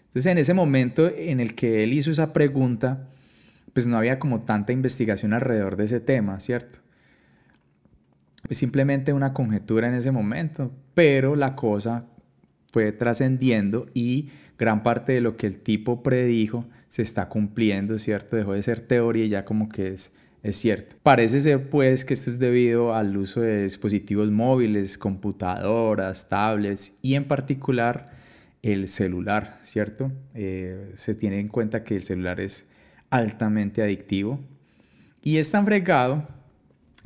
Entonces, 0.08 0.30
en 0.30 0.38
ese 0.38 0.54
momento 0.54 1.08
en 1.08 1.40
el 1.40 1.54
que 1.54 1.82
él 1.82 1.92
hizo 1.92 2.10
esa 2.10 2.32
pregunta, 2.32 3.08
pues 3.74 3.86
no 3.86 3.98
había 3.98 4.18
como 4.18 4.42
tanta 4.42 4.72
investigación 4.72 5.34
alrededor 5.34 5.76
de 5.76 5.84
ese 5.84 6.00
tema, 6.00 6.40
¿cierto? 6.40 6.78
Es 8.48 8.56
simplemente 8.56 9.12
una 9.12 9.34
conjetura 9.34 9.88
en 9.88 9.94
ese 9.94 10.10
momento, 10.10 10.72
pero 10.94 11.36
la 11.36 11.54
cosa 11.54 12.06
fue 12.72 12.92
trascendiendo 12.92 13.86
y 13.92 14.30
gran 14.56 14.82
parte 14.82 15.12
de 15.12 15.20
lo 15.20 15.36
que 15.36 15.46
el 15.46 15.58
tipo 15.58 16.02
predijo 16.02 16.64
se 16.88 17.02
está 17.02 17.28
cumpliendo, 17.28 17.98
¿cierto? 17.98 18.36
Dejó 18.36 18.54
de 18.54 18.62
ser 18.62 18.80
teoría 18.80 19.26
y 19.26 19.28
ya 19.28 19.44
como 19.44 19.68
que 19.68 19.88
es 19.88 20.12
es 20.44 20.58
cierto. 20.58 20.94
Parece 21.02 21.40
ser 21.40 21.70
pues 21.70 22.04
que 22.04 22.12
esto 22.12 22.28
es 22.28 22.38
debido 22.38 22.94
al 22.94 23.16
uso 23.16 23.40
de 23.40 23.64
dispositivos 23.64 24.30
móviles, 24.30 24.98
computadoras, 24.98 26.28
tablets 26.28 26.98
y 27.00 27.14
en 27.14 27.24
particular 27.24 28.12
el 28.62 28.88
celular, 28.88 29.56
¿cierto? 29.64 30.12
Eh, 30.34 30.92
se 30.96 31.14
tiene 31.14 31.40
en 31.40 31.48
cuenta 31.48 31.82
que 31.82 31.96
el 31.96 32.02
celular 32.02 32.40
es 32.40 32.66
altamente 33.14 33.80
adictivo 33.80 34.40
y 35.22 35.38
es 35.38 35.48
tan 35.52 35.64
fregado 35.64 36.26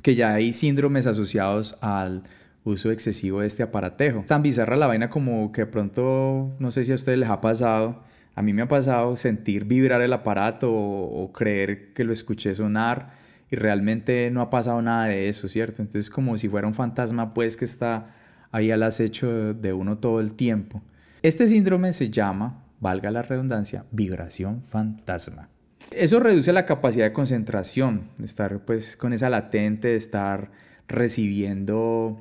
que 0.00 0.15
ya 0.15 0.33
hay 0.33 0.55
síndromes 0.55 1.07
asociados 1.07 1.77
al 1.83 2.23
uso 2.65 2.91
excesivo 2.91 3.41
de 3.41 3.47
este 3.47 3.62
aparatejo. 3.62 4.25
Tan 4.27 4.43
bizarra 4.43 4.77
la 4.77 4.87
vaina 4.87 5.11
como 5.11 5.53
que 5.53 5.67
pronto, 5.67 6.57
no 6.59 6.73
sé 6.73 6.85
si 6.85 6.93
a 6.93 6.95
ustedes 6.95 7.19
les 7.19 7.29
ha 7.29 7.43
pasado, 7.43 8.03
a 8.35 8.41
mí 8.41 8.55
me 8.55 8.62
ha 8.62 8.69
pasado 8.69 9.17
sentir 9.19 9.67
vibrar 9.67 10.00
el 10.00 10.15
aparato 10.15 10.73
o, 10.73 11.25
o 11.25 11.33
creer 11.33 11.93
que 11.93 12.05
lo 12.05 12.15
escuché 12.15 12.55
sonar 12.55 13.11
y 13.50 13.57
realmente 13.57 14.31
no 14.31 14.41
ha 14.41 14.49
pasado 14.49 14.81
nada 14.81 15.07
de 15.07 15.29
eso, 15.29 15.47
¿cierto? 15.47 15.83
Entonces 15.83 16.09
como 16.09 16.38
si 16.38 16.49
fuera 16.49 16.67
un 16.67 16.75
fantasma 16.75 17.35
pues 17.35 17.59
que 17.59 17.67
está 17.67 18.15
ahí 18.50 18.71
al 18.71 18.83
acecho 18.83 19.53
de 19.53 19.75
uno 19.75 19.99
todo 19.99 20.21
el 20.21 20.35
tiempo. 20.35 20.81
Este 21.21 21.49
síndrome 21.49 21.93
se 21.93 22.09
llama, 22.09 22.65
valga 22.81 23.11
la 23.11 23.21
redundancia, 23.21 23.85
vibración 23.91 24.62
fantasma. 24.65 25.50
Eso 25.91 26.21
reduce 26.21 26.53
la 26.53 26.67
capacidad 26.67 27.07
de 27.07 27.13
concentración, 27.13 28.11
de 28.19 28.27
estar 28.27 28.65
pues 28.65 28.97
con 28.97 29.13
esa 29.13 29.31
latente, 29.31 29.89
de 29.89 29.97
estar 29.97 30.51
recibiendo 30.87 32.19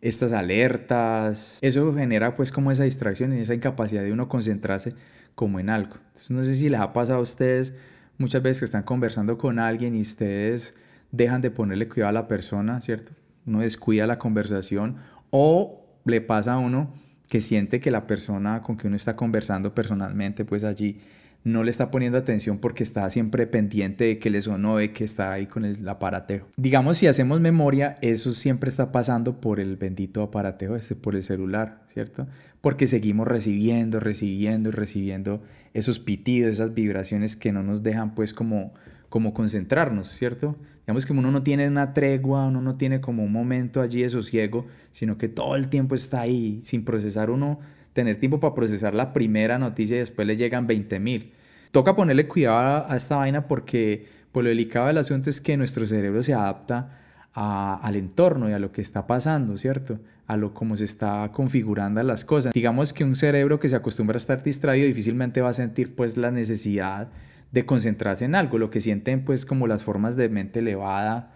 estas 0.00 0.32
alertas. 0.32 1.58
Eso 1.62 1.94
genera 1.94 2.34
pues 2.34 2.52
como 2.52 2.70
esa 2.70 2.84
distracción 2.84 3.36
y 3.36 3.40
esa 3.40 3.54
incapacidad 3.54 4.02
de 4.02 4.12
uno 4.12 4.28
concentrarse 4.28 4.92
como 5.34 5.60
en 5.60 5.70
algo. 5.70 5.96
Entonces 5.96 6.30
no 6.30 6.44
sé 6.44 6.54
si 6.54 6.68
les 6.68 6.80
ha 6.80 6.92
pasado 6.92 7.18
a 7.18 7.22
ustedes 7.22 7.74
muchas 8.18 8.42
veces 8.42 8.60
que 8.60 8.64
están 8.64 8.82
conversando 8.82 9.38
con 9.38 9.58
alguien 9.58 9.94
y 9.94 10.00
ustedes 10.00 10.74
dejan 11.12 11.42
de 11.42 11.50
ponerle 11.50 11.88
cuidado 11.88 12.10
a 12.10 12.12
la 12.12 12.28
persona, 12.28 12.80
¿cierto? 12.80 13.12
Uno 13.46 13.60
descuida 13.60 14.06
la 14.06 14.18
conversación 14.18 14.96
o 15.30 15.86
le 16.04 16.20
pasa 16.20 16.54
a 16.54 16.58
uno 16.58 16.92
que 17.28 17.40
siente 17.40 17.80
que 17.80 17.90
la 17.90 18.06
persona 18.06 18.62
con 18.62 18.76
que 18.76 18.86
uno 18.86 18.96
está 18.96 19.16
conversando 19.16 19.74
personalmente, 19.74 20.44
pues 20.44 20.64
allí 20.64 20.98
no 21.46 21.62
le 21.62 21.70
está 21.70 21.92
poniendo 21.92 22.18
atención 22.18 22.58
porque 22.58 22.82
está 22.82 23.08
siempre 23.08 23.46
pendiente 23.46 24.02
de 24.02 24.18
que 24.18 24.30
le 24.30 24.42
sonó, 24.42 24.78
de 24.78 24.92
que 24.92 25.04
está 25.04 25.32
ahí 25.32 25.46
con 25.46 25.64
el 25.64 25.88
aparatejo. 25.88 26.48
Digamos, 26.56 26.98
si 26.98 27.06
hacemos 27.06 27.40
memoria, 27.40 27.94
eso 28.00 28.32
siempre 28.32 28.68
está 28.68 28.90
pasando 28.90 29.40
por 29.40 29.60
el 29.60 29.76
bendito 29.76 30.22
aparatejo, 30.22 30.74
este, 30.74 30.96
por 30.96 31.14
el 31.14 31.22
celular, 31.22 31.84
¿cierto? 31.86 32.26
Porque 32.60 32.88
seguimos 32.88 33.28
recibiendo, 33.28 34.00
recibiendo 34.00 34.70
y 34.70 34.72
recibiendo 34.72 35.40
esos 35.72 36.00
pitidos, 36.00 36.50
esas 36.50 36.74
vibraciones 36.74 37.36
que 37.36 37.52
no 37.52 37.62
nos 37.62 37.84
dejan 37.84 38.16
pues 38.16 38.34
como, 38.34 38.74
como 39.08 39.32
concentrarnos, 39.32 40.08
¿cierto? 40.08 40.56
Digamos 40.80 41.06
que 41.06 41.12
uno 41.12 41.30
no 41.30 41.44
tiene 41.44 41.68
una 41.68 41.94
tregua, 41.94 42.44
uno 42.48 42.60
no 42.60 42.76
tiene 42.76 43.00
como 43.00 43.22
un 43.22 43.30
momento 43.30 43.80
allí 43.80 44.02
de 44.02 44.08
sosiego, 44.08 44.66
sino 44.90 45.16
que 45.16 45.28
todo 45.28 45.54
el 45.54 45.68
tiempo 45.68 45.94
está 45.94 46.22
ahí 46.22 46.58
sin 46.64 46.84
procesar 46.84 47.30
uno 47.30 47.60
tener 47.92 48.16
tiempo 48.16 48.40
para 48.40 48.52
procesar 48.52 48.94
la 48.94 49.12
primera 49.12 49.60
noticia 49.60 49.96
y 49.96 50.00
después 50.00 50.26
le 50.26 50.36
llegan 50.36 50.66
20 50.66 50.98
mil. 50.98 51.32
Toca 51.70 51.94
ponerle 51.94 52.28
cuidado 52.28 52.86
a, 52.88 52.96
esta 52.96 53.16
vaina 53.16 53.46
porque 53.46 54.06
pues, 54.32 54.44
lo 54.44 54.48
delicado 54.48 54.86
del 54.86 54.98
asunto 54.98 55.30
es 55.30 55.40
que 55.40 55.56
nuestro 55.56 55.86
cerebro 55.86 56.22
se 56.22 56.34
adapta 56.34 57.02
al 57.32 57.96
entorno 57.96 58.48
y 58.48 58.54
a 58.54 58.58
lo 58.58 58.72
que 58.72 58.80
está 58.80 59.06
pasando, 59.06 59.58
¿cierto? 59.58 60.00
A 60.26 60.38
lo 60.38 60.54
como 60.54 60.74
se 60.74 60.84
está 60.84 61.30
configurando 61.32 62.02
las 62.02 62.24
cosas. 62.24 62.54
Digamos 62.54 62.94
que 62.94 63.04
un 63.04 63.14
cerebro 63.14 63.60
que 63.60 63.68
se 63.68 63.76
acostumbra 63.76 64.16
a 64.16 64.18
estar 64.18 64.42
distraído 64.42 64.86
difícilmente 64.86 65.42
va 65.42 65.50
a 65.50 65.54
sentir 65.54 65.94
pues 65.94 66.16
la 66.16 66.30
necesidad 66.30 67.08
de 67.52 67.66
concentrarse 67.66 68.24
en 68.24 68.34
algo. 68.34 68.58
Lo 68.58 68.70
que 68.70 68.80
sienten 68.80 69.22
pues 69.22 69.44
como 69.44 69.66
las 69.66 69.84
formas 69.84 70.16
de 70.16 70.30
mente 70.30 70.60
elevada 70.60 71.32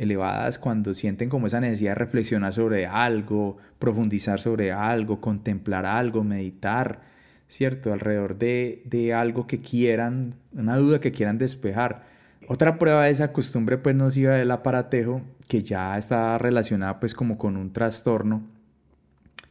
elevadas 0.00 0.58
cuando 0.58 0.94
sienten 0.94 1.28
como 1.28 1.46
esa 1.46 1.60
necesidad 1.60 1.90
de 1.90 1.96
reflexionar 1.96 2.54
sobre 2.54 2.86
algo, 2.86 3.58
profundizar 3.78 4.40
sobre 4.40 4.72
algo, 4.72 5.20
contemplar 5.20 5.84
algo, 5.84 6.24
meditar, 6.24 7.02
¿cierto? 7.50 7.92
Alrededor 7.92 8.38
de, 8.38 8.82
de 8.86 9.12
algo 9.12 9.46
que 9.46 9.60
quieran, 9.60 10.36
una 10.52 10.76
duda 10.76 11.00
que 11.00 11.10
quieran 11.10 11.36
despejar. 11.36 12.06
Otra 12.48 12.78
prueba 12.78 13.04
de 13.04 13.10
esa 13.10 13.32
costumbre 13.32 13.76
pues 13.76 13.94
nociva 13.96 14.34
del 14.34 14.50
aparatejo, 14.52 15.20
que 15.48 15.62
ya 15.62 15.98
está 15.98 16.38
relacionada 16.38 17.00
pues 17.00 17.12
como 17.12 17.36
con 17.36 17.56
un 17.56 17.72
trastorno, 17.72 18.46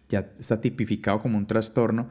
ya 0.07 0.31
está 0.39 0.61
tipificado 0.61 1.19
como 1.19 1.37
un 1.37 1.45
trastorno, 1.45 2.09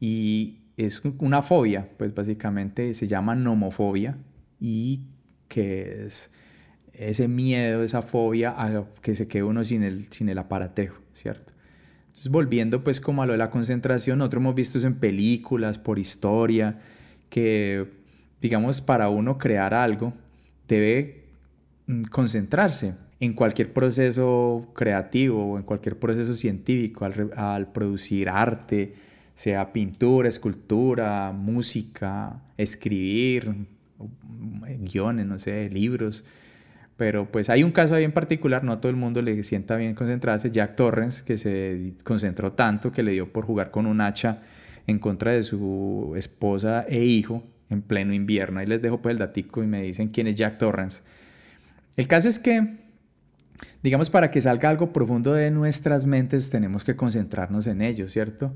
y 0.00 0.58
es 0.78 1.02
una 1.18 1.42
fobia, 1.42 1.88
pues 1.98 2.14
básicamente 2.14 2.94
se 2.94 3.06
llama 3.06 3.34
nomofobia, 3.34 4.16
y 4.58 5.02
que 5.48 6.06
es 6.06 6.30
ese 6.94 7.28
miedo, 7.28 7.82
esa 7.82 8.00
fobia 8.00 8.54
a 8.56 8.86
que 9.02 9.14
se 9.14 9.28
quede 9.28 9.42
uno 9.42 9.64
sin 9.64 9.82
el, 9.82 10.06
sin 10.10 10.30
el 10.30 10.38
aparatejo, 10.38 11.00
¿cierto? 11.12 11.52
Volviendo 12.28 12.84
pues 12.84 13.00
como 13.00 13.22
a 13.22 13.26
lo 13.26 13.32
de 13.32 13.38
la 13.38 13.50
concentración, 13.50 14.18
nosotros 14.18 14.42
hemos 14.42 14.54
visto 14.54 14.78
eso 14.78 14.86
en 14.86 14.96
películas, 14.96 15.78
por 15.78 15.98
historia, 15.98 16.78
que 17.28 17.86
digamos 18.40 18.80
para 18.80 19.08
uno 19.08 19.38
crear 19.38 19.72
algo 19.74 20.12
debe 20.68 21.24
mm, 21.86 22.02
concentrarse 22.04 22.94
en 23.20 23.34
cualquier 23.34 23.72
proceso 23.72 24.70
creativo 24.74 25.52
o 25.52 25.56
en 25.58 25.62
cualquier 25.62 25.98
proceso 25.98 26.34
científico, 26.34 27.04
al, 27.04 27.30
al 27.36 27.70
producir 27.72 28.28
arte, 28.28 28.94
sea 29.34 29.72
pintura, 29.72 30.28
escultura, 30.28 31.32
música, 31.32 32.42
escribir, 32.56 33.66
guiones, 34.80 35.26
no 35.26 35.38
sé, 35.38 35.68
libros, 35.70 36.24
Pero 37.00 37.32
pues 37.32 37.48
hay 37.48 37.62
un 37.62 37.72
caso 37.72 37.94
ahí 37.94 38.04
en 38.04 38.12
particular, 38.12 38.62
no 38.62 38.72
a 38.72 38.80
todo 38.82 38.90
el 38.90 38.96
mundo 38.96 39.22
le 39.22 39.42
sienta 39.42 39.74
bien 39.76 39.94
concentrarse, 39.94 40.50
Jack 40.50 40.76
Torrens, 40.76 41.22
que 41.22 41.38
se 41.38 41.94
concentró 42.04 42.52
tanto 42.52 42.92
que 42.92 43.02
le 43.02 43.12
dio 43.12 43.32
por 43.32 43.46
jugar 43.46 43.70
con 43.70 43.86
un 43.86 44.02
hacha 44.02 44.42
en 44.86 44.98
contra 44.98 45.32
de 45.32 45.42
su 45.42 46.12
esposa 46.14 46.84
e 46.86 47.02
hijo 47.02 47.42
en 47.70 47.80
pleno 47.80 48.12
invierno. 48.12 48.60
Ahí 48.60 48.66
les 48.66 48.82
dejo 48.82 49.00
pues 49.00 49.14
el 49.14 49.18
datico 49.18 49.64
y 49.64 49.66
me 49.66 49.80
dicen 49.80 50.08
quién 50.08 50.26
es 50.26 50.36
Jack 50.36 50.58
Torrens. 50.58 51.02
El 51.96 52.06
caso 52.06 52.28
es 52.28 52.38
que, 52.38 52.76
digamos, 53.82 54.10
para 54.10 54.30
que 54.30 54.42
salga 54.42 54.68
algo 54.68 54.92
profundo 54.92 55.32
de 55.32 55.50
nuestras 55.50 56.04
mentes 56.04 56.50
tenemos 56.50 56.84
que 56.84 56.96
concentrarnos 56.96 57.66
en 57.66 57.80
ello, 57.80 58.08
¿cierto? 58.08 58.52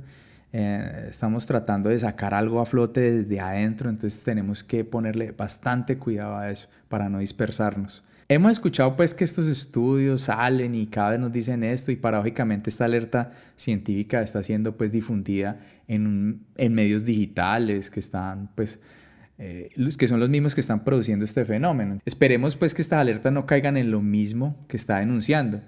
Eh, 0.53 1.07
estamos 1.09 1.47
tratando 1.47 1.89
de 1.89 1.99
sacar 1.99 2.35
algo 2.35 2.61
a 2.61 2.67
flote 2.67 3.11
desde 3.11 3.41
adentro, 3.41 3.89
entonces 3.89 4.23
tenemos 4.23 4.63
que 4.63 4.85
ponerle 4.85 5.31
bastante 5.31 5.97
cuidado 5.97 6.37
a 6.37 6.51
eso 6.51 6.69
para 6.91 7.09
no 7.09 7.21
dispersarnos. 7.21 8.05
Hemos 8.35 8.51
escuchado 8.51 8.97
pues 8.97 9.15
que 9.15 9.23
estos 9.23 9.47
estudios 9.47 10.23
salen 10.23 10.75
y 10.75 10.87
cada 10.87 11.11
vez 11.11 11.21
nos 11.21 11.31
dicen 11.31 11.63
esto 11.63 11.93
y 11.93 11.97
paradójicamente 11.97 12.69
esta 12.69 12.87
alerta 12.87 13.31
científica 13.55 14.23
está 14.23 14.43
siendo 14.43 14.77
pues 14.77 14.91
difundida 14.91 15.61
en, 15.87 16.41
en 16.57 16.75
medios 16.75 17.05
digitales 17.05 17.91
que 17.91 18.01
están 18.01 18.51
pues 18.57 18.81
eh, 19.39 19.71
que 19.97 20.09
son 20.09 20.19
los 20.19 20.31
mismos 20.31 20.57
que 20.57 20.63
están 20.63 20.83
produciendo 20.83 21.25
este 21.25 21.45
fenómeno. 21.45 21.99
Esperemos 22.05 22.57
pues 22.57 22.75
que 22.75 22.83
estas 22.83 22.99
alertas 22.99 23.33
no 23.33 23.47
caigan 23.47 23.77
en 23.77 23.93
lo 23.93 24.01
mismo 24.01 24.57
que 24.67 24.79
está 24.79 24.99
denunciando, 24.99 25.61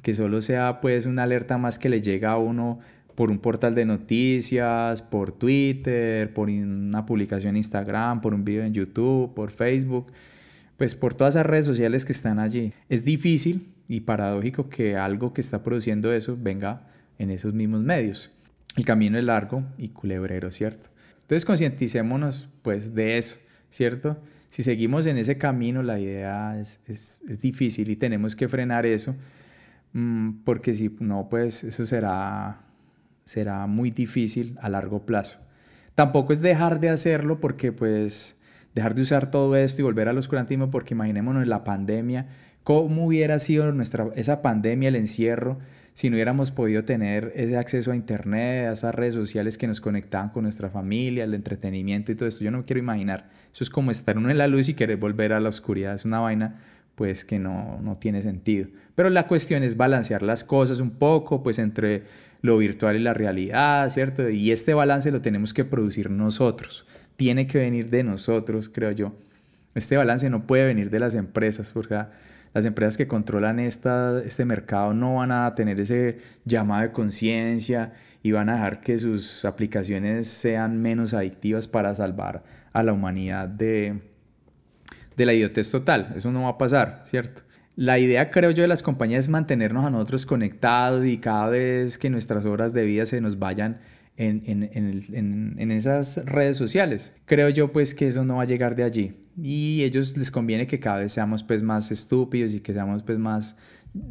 que 0.00 0.14
solo 0.14 0.40
sea 0.40 0.80
pues 0.80 1.06
una 1.06 1.24
alerta 1.24 1.58
más 1.58 1.80
que 1.80 1.88
le 1.88 2.00
llega 2.00 2.30
a 2.30 2.38
uno 2.38 2.78
por 3.16 3.32
un 3.32 3.40
portal 3.40 3.74
de 3.74 3.86
noticias, 3.86 5.02
por 5.02 5.32
Twitter, 5.32 6.32
por 6.32 6.48
una 6.48 7.06
publicación 7.06 7.50
en 7.50 7.56
Instagram, 7.56 8.20
por 8.20 8.34
un 8.34 8.44
video 8.44 8.62
en 8.62 8.72
YouTube, 8.72 9.34
por 9.34 9.50
Facebook 9.50 10.12
pues 10.76 10.94
por 10.94 11.14
todas 11.14 11.34
esas 11.34 11.46
redes 11.46 11.66
sociales 11.66 12.04
que 12.04 12.12
están 12.12 12.38
allí. 12.38 12.72
Es 12.88 13.04
difícil 13.04 13.72
y 13.88 14.00
paradójico 14.00 14.68
que 14.68 14.96
algo 14.96 15.32
que 15.32 15.40
está 15.40 15.62
produciendo 15.62 16.12
eso 16.12 16.36
venga 16.40 16.88
en 17.18 17.30
esos 17.30 17.54
mismos 17.54 17.82
medios. 17.82 18.30
El 18.76 18.84
camino 18.84 19.18
es 19.18 19.24
largo 19.24 19.64
y 19.78 19.90
culebrero, 19.90 20.50
¿cierto? 20.50 20.88
Entonces 21.22 21.44
concienticémonos 21.44 22.48
pues 22.62 22.94
de 22.94 23.18
eso, 23.18 23.38
¿cierto? 23.70 24.18
Si 24.48 24.62
seguimos 24.62 25.06
en 25.06 25.18
ese 25.18 25.38
camino, 25.38 25.82
la 25.82 25.98
idea 25.98 26.58
es, 26.58 26.80
es, 26.86 27.20
es 27.28 27.40
difícil 27.40 27.90
y 27.90 27.96
tenemos 27.96 28.36
que 28.36 28.48
frenar 28.48 28.86
eso, 28.86 29.14
mmm, 29.92 30.42
porque 30.44 30.74
si 30.74 30.94
no, 31.00 31.28
pues 31.28 31.64
eso 31.64 31.86
será, 31.86 32.60
será 33.24 33.66
muy 33.66 33.90
difícil 33.90 34.56
a 34.60 34.68
largo 34.68 35.06
plazo. 35.06 35.38
Tampoco 35.94 36.32
es 36.32 36.40
dejar 36.40 36.80
de 36.80 36.88
hacerlo 36.88 37.40
porque 37.40 37.72
pues 37.72 38.36
dejar 38.74 38.94
de 38.94 39.02
usar 39.02 39.30
todo 39.30 39.56
esto 39.56 39.82
y 39.82 39.84
volver 39.84 40.08
al 40.08 40.18
oscurantismo, 40.18 40.70
porque 40.70 40.94
imaginémonos 40.94 41.46
la 41.46 41.64
pandemia, 41.64 42.26
cómo 42.64 43.06
hubiera 43.06 43.38
sido 43.38 43.70
nuestra, 43.72 44.08
esa 44.16 44.42
pandemia, 44.42 44.88
el 44.88 44.96
encierro, 44.96 45.58
si 45.92 46.10
no 46.10 46.16
hubiéramos 46.16 46.50
podido 46.50 46.84
tener 46.84 47.32
ese 47.36 47.56
acceso 47.56 47.92
a 47.92 47.96
Internet, 47.96 48.68
a 48.68 48.72
esas 48.72 48.94
redes 48.94 49.14
sociales 49.14 49.56
que 49.56 49.68
nos 49.68 49.80
conectaban 49.80 50.30
con 50.30 50.42
nuestra 50.42 50.68
familia, 50.68 51.22
el 51.22 51.34
entretenimiento 51.34 52.10
y 52.10 52.16
todo 52.16 52.28
esto. 52.28 52.42
Yo 52.42 52.50
no 52.50 52.66
quiero 52.66 52.80
imaginar. 52.80 53.30
Eso 53.52 53.62
es 53.62 53.70
como 53.70 53.92
estar 53.92 54.18
uno 54.18 54.28
en 54.28 54.38
la 54.38 54.48
luz 54.48 54.68
y 54.68 54.74
querer 54.74 54.96
volver 54.96 55.32
a 55.32 55.38
la 55.38 55.50
oscuridad. 55.50 55.94
Es 55.94 56.04
una 56.04 56.18
vaina 56.18 56.60
pues 56.96 57.24
que 57.24 57.38
no, 57.38 57.78
no 57.80 57.94
tiene 57.94 58.22
sentido. 58.22 58.68
Pero 58.96 59.08
la 59.08 59.28
cuestión 59.28 59.62
es 59.62 59.76
balancear 59.76 60.22
las 60.22 60.42
cosas 60.42 60.80
un 60.80 60.90
poco, 60.90 61.44
pues 61.44 61.60
entre 61.60 62.02
lo 62.42 62.58
virtual 62.58 62.96
y 62.96 63.00
la 63.00 63.14
realidad, 63.14 63.88
¿cierto? 63.90 64.28
Y 64.28 64.50
este 64.50 64.74
balance 64.74 65.12
lo 65.12 65.22
tenemos 65.22 65.54
que 65.54 65.64
producir 65.64 66.10
nosotros 66.10 66.86
tiene 67.16 67.46
que 67.46 67.58
venir 67.58 67.90
de 67.90 68.02
nosotros, 68.02 68.68
creo 68.68 68.90
yo. 68.92 69.14
Este 69.74 69.96
balance 69.96 70.30
no 70.30 70.46
puede 70.46 70.64
venir 70.64 70.90
de 70.90 71.00
las 71.00 71.14
empresas, 71.14 71.72
porque 71.72 72.04
las 72.52 72.64
empresas 72.64 72.96
que 72.96 73.08
controlan 73.08 73.58
esta, 73.58 74.22
este 74.24 74.44
mercado 74.44 74.94
no 74.94 75.16
van 75.16 75.32
a 75.32 75.54
tener 75.54 75.80
ese 75.80 76.18
llamado 76.44 76.82
de 76.82 76.92
conciencia 76.92 77.92
y 78.22 78.32
van 78.32 78.48
a 78.48 78.54
dejar 78.54 78.80
que 78.80 78.98
sus 78.98 79.44
aplicaciones 79.44 80.28
sean 80.28 80.80
menos 80.80 81.14
adictivas 81.14 81.66
para 81.66 81.94
salvar 81.94 82.44
a 82.72 82.82
la 82.82 82.92
humanidad 82.92 83.48
de, 83.48 84.00
de 85.16 85.26
la 85.26 85.34
idiotez 85.34 85.70
total. 85.70 86.14
Eso 86.16 86.30
no 86.30 86.42
va 86.42 86.50
a 86.50 86.58
pasar, 86.58 87.02
¿cierto? 87.06 87.42
La 87.76 87.98
idea, 87.98 88.30
creo 88.30 88.52
yo, 88.52 88.62
de 88.62 88.68
las 88.68 88.84
compañías 88.84 89.24
es 89.24 89.28
mantenernos 89.28 89.84
a 89.84 89.90
nosotros 89.90 90.26
conectados 90.26 91.04
y 91.04 91.18
cada 91.18 91.48
vez 91.48 91.98
que 91.98 92.08
nuestras 92.08 92.44
horas 92.44 92.72
de 92.72 92.84
vida 92.84 93.04
se 93.04 93.20
nos 93.20 93.40
vayan 93.40 93.78
en, 94.16 94.42
en, 94.46 95.56
en, 95.58 95.70
esas 95.70 96.24
redes 96.24 96.56
sociales. 96.56 97.12
Creo 97.24 97.48
yo 97.48 97.72
pues 97.72 97.94
que 97.94 98.06
eso 98.06 98.24
no 98.24 98.36
va 98.36 98.42
a 98.42 98.46
llegar 98.46 98.76
de 98.76 98.84
allí 98.84 99.14
y 99.40 99.82
ellos 99.82 100.16
les 100.16 100.30
conviene 100.30 100.66
que 100.66 100.78
cada 100.78 101.00
vez 101.00 101.12
seamos 101.12 101.42
pues 101.42 101.62
más 101.62 101.90
estúpidos 101.90 102.54
y 102.54 102.60
que 102.60 102.72
seamos 102.72 103.02
pues 103.02 103.18
más 103.18 103.56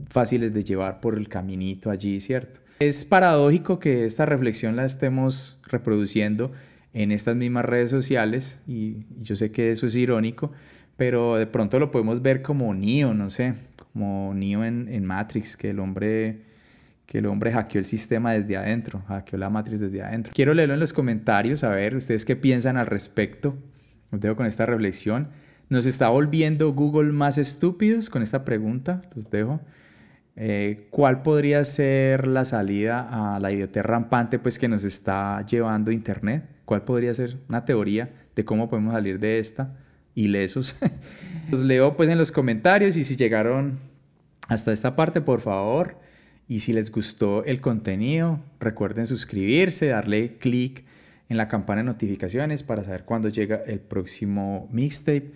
fáciles 0.09 0.53
de 0.53 0.63
llevar 0.63 0.99
por 0.99 1.17
el 1.17 1.29
caminito 1.29 1.89
allí, 1.89 2.19
¿cierto? 2.19 2.59
Es 2.79 3.05
paradójico 3.05 3.79
que 3.79 4.05
esta 4.05 4.25
reflexión 4.25 4.75
la 4.75 4.85
estemos 4.85 5.59
reproduciendo 5.67 6.51
en 6.93 7.11
estas 7.11 7.35
mismas 7.35 7.65
redes 7.65 7.89
sociales 7.89 8.59
y, 8.67 9.05
yo 9.21 9.35
sé 9.35 9.51
que 9.51 9.71
eso 9.71 9.87
es 9.87 9.95
irónico, 9.95 10.51
pero 10.97 11.37
de 11.37 11.47
pronto 11.47 11.79
lo 11.79 11.91
podemos 11.91 12.21
ver 12.21 12.41
como 12.41 12.73
Neo, 12.73 13.13
no 13.13 13.29
sé, 13.29 13.55
como 13.77 14.33
Neo 14.35 14.63
en, 14.63 14.89
en 14.89 15.05
Matrix, 15.05 15.57
que 15.57 15.71
el 15.71 15.79
hombre 15.79 16.52
que 17.05 17.19
el 17.19 17.25
hombre 17.25 17.51
hackeó 17.51 17.79
el 17.79 17.85
sistema 17.85 18.31
desde 18.31 18.57
adentro, 18.57 19.03
hackeó 19.07 19.37
la 19.37 19.49
matriz 19.49 19.79
desde 19.79 20.01
adentro. 20.01 20.33
Quiero 20.35 20.53
leerlo 20.53 20.73
en 20.73 20.79
los 20.79 20.93
comentarios, 20.93 21.63
a 21.63 21.69
ver 21.69 21.95
ustedes 21.95 22.25
qué 22.25 22.35
piensan 22.35 22.77
al 22.77 22.87
respecto. 22.87 23.55
Os 24.11 24.21
dejo 24.21 24.35
con 24.35 24.45
esta 24.45 24.65
reflexión. 24.65 25.29
¿Nos 25.69 25.85
está 25.85 26.09
volviendo 26.09 26.71
Google 26.73 27.11
más 27.13 27.37
estúpidos 27.37 28.09
con 28.09 28.21
esta 28.21 28.45
pregunta? 28.45 29.01
Los 29.15 29.29
dejo. 29.29 29.59
Eh, 30.35 30.87
¿Cuál 30.89 31.21
podría 31.21 31.63
ser 31.63 32.27
la 32.27 32.45
salida 32.45 33.35
a 33.35 33.39
la 33.39 33.51
idiotez 33.51 33.83
rampante 33.83 34.39
pues, 34.39 34.57
que 34.57 34.67
nos 34.67 34.83
está 34.83 35.45
llevando 35.45 35.91
Internet? 35.91 36.45
¿Cuál 36.65 36.83
podría 36.83 37.13
ser 37.13 37.37
una 37.49 37.65
teoría 37.65 38.11
de 38.35 38.45
cómo 38.45 38.69
podemos 38.69 38.93
salir 38.93 39.19
de 39.19 39.39
esta? 39.39 39.75
Ilesos. 40.15 40.75
Los 41.51 41.61
leo 41.61 41.95
pues 41.97 42.09
en 42.09 42.17
los 42.17 42.31
comentarios 42.31 42.95
y 42.97 43.03
si 43.03 43.15
llegaron 43.15 43.79
hasta 44.47 44.71
esta 44.71 44.95
parte, 44.95 45.21
por 45.21 45.41
favor, 45.41 45.97
y 46.47 46.59
si 46.59 46.73
les 46.73 46.91
gustó 46.91 47.43
el 47.45 47.61
contenido, 47.61 48.39
recuerden 48.59 49.07
suscribirse, 49.07 49.87
darle 49.87 50.37
clic 50.37 50.83
en 51.29 51.37
la 51.37 51.47
campana 51.47 51.81
de 51.81 51.85
notificaciones 51.85 52.63
para 52.63 52.83
saber 52.83 53.05
cuándo 53.05 53.29
llega 53.29 53.57
el 53.65 53.79
próximo 53.79 54.67
mixtape. 54.71 55.31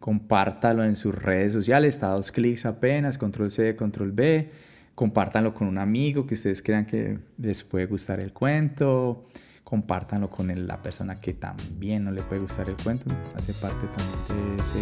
Compártalo 0.00 0.84
en 0.84 0.96
sus 0.96 1.14
redes 1.14 1.52
sociales, 1.52 1.96
está 1.96 2.08
dos 2.08 2.30
clics 2.30 2.66
apenas, 2.66 3.18
control 3.18 3.50
C, 3.50 3.76
control 3.76 4.12
B. 4.12 4.50
Compártanlo 4.94 5.52
con 5.52 5.68
un 5.68 5.78
amigo 5.78 6.26
que 6.26 6.34
ustedes 6.34 6.62
crean 6.62 6.86
que 6.86 7.18
les 7.38 7.62
puede 7.62 7.86
gustar 7.86 8.20
el 8.20 8.32
cuento. 8.32 9.28
Compártanlo 9.62 10.30
con 10.30 10.66
la 10.66 10.80
persona 10.80 11.20
que 11.20 11.34
también 11.34 12.04
no 12.04 12.12
le 12.12 12.22
puede 12.22 12.40
gustar 12.40 12.68
el 12.68 12.76
cuento. 12.76 13.06
Hace 13.34 13.52
parte 13.52 13.86
también 13.88 14.56
de, 14.56 14.62
ese, 14.62 14.78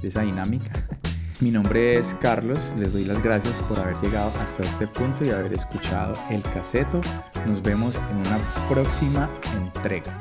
de 0.00 0.08
esa 0.08 0.22
dinámica. 0.22 0.72
Mi 1.42 1.50
nombre 1.50 1.98
es 1.98 2.14
Carlos, 2.20 2.72
les 2.78 2.92
doy 2.92 3.04
las 3.04 3.20
gracias 3.20 3.60
por 3.62 3.76
haber 3.76 3.96
llegado 3.96 4.32
hasta 4.38 4.62
este 4.62 4.86
punto 4.86 5.24
y 5.24 5.30
haber 5.30 5.52
escuchado 5.52 6.14
el 6.30 6.40
caseto. 6.40 7.00
Nos 7.48 7.60
vemos 7.60 7.96
en 7.96 8.18
una 8.18 8.68
próxima 8.68 9.28
entrega. 9.56 10.16